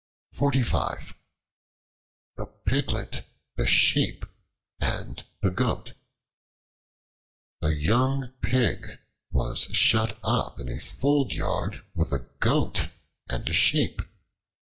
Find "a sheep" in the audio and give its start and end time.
13.47-14.01